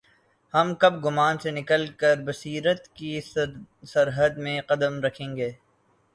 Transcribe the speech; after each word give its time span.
ہم 0.53 0.67
کب 0.81 0.93
گمان 1.05 1.37
سے 1.39 1.49
نکل 1.51 1.85
کربصیرت 1.99 2.87
کی 2.95 3.11
سرحد 3.93 4.37
میں 4.37 4.59
قدم 4.67 4.99
رکھیں 5.01 5.35
گے؟ 5.35 5.51